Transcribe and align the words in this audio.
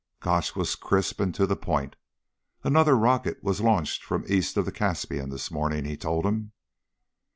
Gotch 0.19 0.55
was 0.55 0.73
crisp 0.75 1.19
and 1.19 1.31
to 1.35 1.45
the 1.45 1.55
point. 1.55 1.95
"Another 2.63 2.97
rocket 2.97 3.43
was 3.43 3.61
launched 3.61 4.03
from 4.03 4.25
east 4.27 4.57
of 4.57 4.65
the 4.65 4.71
Caspian 4.71 5.29
this 5.29 5.51
morning," 5.51 5.85
he 5.85 5.95
told 5.95 6.25
him. 6.25 6.53